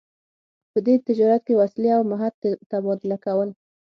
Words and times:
په 0.71 0.79
دې 0.85 0.95
تجارت 1.07 1.41
کې 1.47 1.59
وسلې 1.61 1.89
او 1.97 2.01
مهت 2.11 2.35
تبادله 2.71 3.17
کول. 3.25 3.49